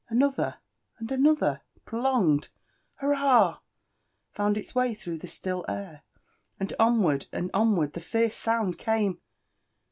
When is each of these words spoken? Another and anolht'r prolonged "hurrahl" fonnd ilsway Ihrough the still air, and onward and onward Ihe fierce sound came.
Another 0.09 0.55
and 0.97 1.09
anolht'r 1.09 1.61
prolonged 1.85 2.49
"hurrahl" 3.03 3.59
fonnd 4.35 4.55
ilsway 4.57 4.95
Ihrough 4.97 5.19
the 5.21 5.27
still 5.27 5.63
air, 5.69 6.01
and 6.59 6.73
onward 6.79 7.27
and 7.31 7.51
onward 7.53 7.95
Ihe 7.95 8.01
fierce 8.01 8.35
sound 8.35 8.79
came. 8.79 9.21